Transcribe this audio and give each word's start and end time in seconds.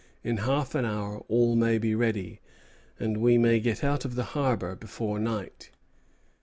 In 0.23 0.37
half 0.37 0.73
an 0.73 0.83
hour 0.83 1.19
all 1.27 1.55
may 1.55 1.77
be 1.77 1.93
ready, 1.93 2.39
and 2.99 3.17
we 3.17 3.37
may 3.37 3.59
get 3.59 3.83
out 3.83 4.03
of 4.03 4.15
the 4.15 4.23
harbor 4.33 4.75
before 4.75 5.19
night." 5.19 5.69